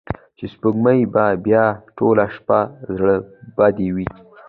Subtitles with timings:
[0.37, 1.65] چې سپۍ به بیا
[1.97, 2.59] ټوله شپه
[2.95, 3.15] زړه
[3.57, 4.07] بدې وي.